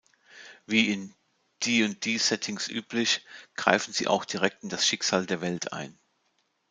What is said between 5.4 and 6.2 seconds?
Welt ein.